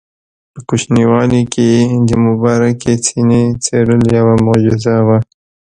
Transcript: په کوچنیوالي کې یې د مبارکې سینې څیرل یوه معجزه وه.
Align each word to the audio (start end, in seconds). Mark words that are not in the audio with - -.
په 0.53 0.59
کوچنیوالي 0.69 1.41
کې 1.53 1.63
یې 1.75 1.81
د 2.07 2.11
مبارکې 2.25 2.93
سینې 3.05 3.43
څیرل 3.63 4.03
یوه 4.17 4.35
معجزه 4.45 4.95
وه. 5.07 5.17